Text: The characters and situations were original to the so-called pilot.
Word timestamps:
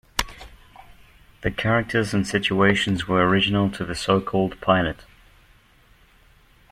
The 1.41 1.51
characters 1.51 2.11
and 2.11 2.27
situations 2.27 3.07
were 3.07 3.27
original 3.27 3.69
to 3.69 3.85
the 3.85 3.93
so-called 3.93 4.59
pilot. 4.59 5.05